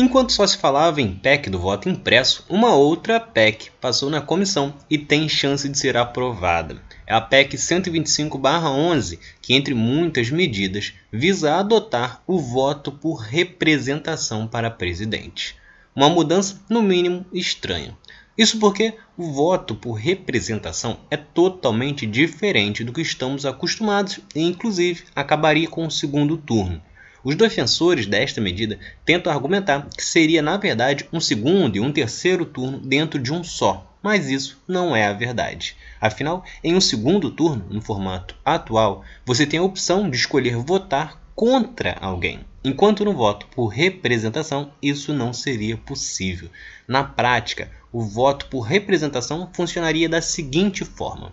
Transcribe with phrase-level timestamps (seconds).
[0.00, 4.72] Enquanto só se falava em PEC do voto impresso, uma outra PEC passou na comissão
[4.88, 6.80] e tem chance de ser aprovada.
[7.04, 14.70] É a PEC 125-11, que, entre muitas medidas, visa adotar o voto por representação para
[14.70, 15.56] presidente.
[15.96, 17.98] Uma mudança, no mínimo, estranha.
[18.38, 25.02] Isso porque o voto por representação é totalmente diferente do que estamos acostumados e, inclusive,
[25.12, 26.80] acabaria com o segundo turno.
[27.24, 32.46] Os defensores desta medida tentam argumentar que seria, na verdade, um segundo e um terceiro
[32.46, 35.76] turno dentro de um só, mas isso não é a verdade.
[36.00, 41.20] Afinal, em um segundo turno, no formato atual, você tem a opção de escolher votar
[41.34, 46.48] contra alguém, enquanto no voto por representação isso não seria possível.
[46.86, 51.32] Na prática, o voto por representação funcionaria da seguinte forma: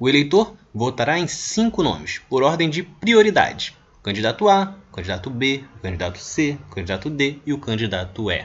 [0.00, 6.18] o eleitor votará em cinco nomes, por ordem de prioridade candidato A, candidato B, candidato
[6.18, 8.44] C, candidato D e o candidato E.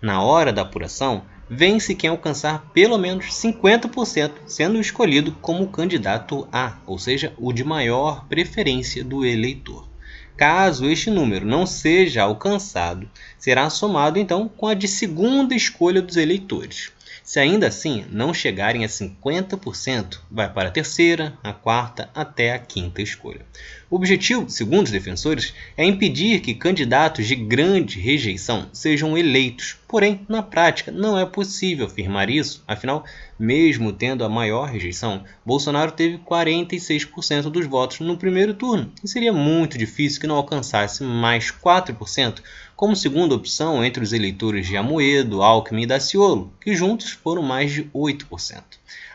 [0.00, 6.78] Na hora da apuração, vence quem alcançar pelo menos 50%, sendo escolhido como candidato A,
[6.86, 9.88] ou seja, o de maior preferência do eleitor.
[10.36, 16.16] Caso este número não seja alcançado, será somado então com a de segunda escolha dos
[16.16, 16.92] eleitores.
[17.24, 22.58] Se ainda assim não chegarem a 50%, vai para a terceira, a quarta até a
[22.58, 23.46] quinta escolha.
[23.88, 29.76] O objetivo, segundo os defensores, é impedir que candidatos de grande rejeição sejam eleitos.
[29.92, 33.04] Porém, na prática, não é possível afirmar isso, afinal,
[33.38, 39.34] mesmo tendo a maior rejeição, Bolsonaro teve 46% dos votos no primeiro turno e seria
[39.34, 42.40] muito difícil que não alcançasse mais 4%
[42.74, 47.70] como segunda opção entre os eleitores de Amoedo, Alckmin e Daciolo, que juntos foram mais
[47.70, 48.62] de 8%.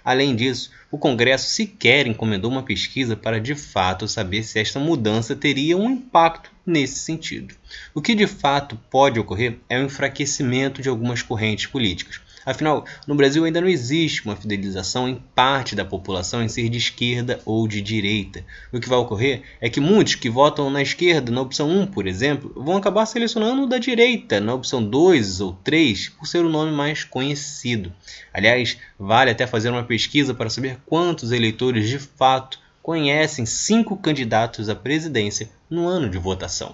[0.06, 5.36] Além disso, o Congresso sequer encomendou uma pesquisa para de fato saber se esta mudança
[5.36, 7.56] teria um impacto nesse sentido.
[7.94, 13.14] O que de fato pode ocorrer é o enfraquecimento de algumas correntes políticas, Afinal, no
[13.14, 17.68] Brasil ainda não existe uma fidelização em parte da população em ser de esquerda ou
[17.68, 18.42] de direita.
[18.72, 22.08] O que vai ocorrer é que muitos que votam na esquerda, na opção 1, por
[22.08, 26.48] exemplo, vão acabar selecionando o da direita, na opção 2 ou 3, por ser o
[26.48, 27.92] nome mais conhecido.
[28.34, 34.70] Aliás, vale até fazer uma pesquisa para saber quantos eleitores de fato conhecem cinco candidatos
[34.70, 36.74] à presidência no ano de votação.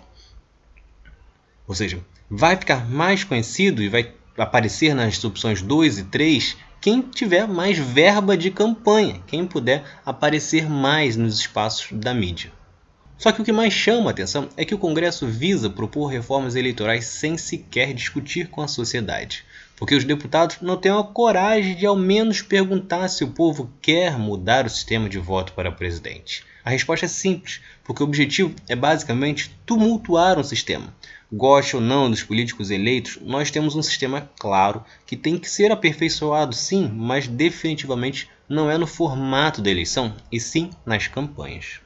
[1.67, 7.01] Ou seja, vai ficar mais conhecido e vai aparecer nas opções 2 e 3 quem
[7.01, 12.51] tiver mais verba de campanha, quem puder aparecer mais nos espaços da mídia.
[13.17, 16.55] Só que o que mais chama a atenção é que o Congresso visa propor reformas
[16.55, 21.85] eleitorais sem sequer discutir com a sociedade, porque os deputados não têm a coragem de
[21.85, 26.43] ao menos perguntar se o povo quer mudar o sistema de voto para presidente.
[26.65, 30.93] A resposta é simples, porque o objetivo é basicamente tumultuar um sistema,
[31.35, 35.71] Goste ou não dos políticos eleitos, nós temos um sistema claro que tem que ser
[35.71, 41.82] aperfeiçoado, sim, mas definitivamente não é no formato da eleição, e sim nas campanhas.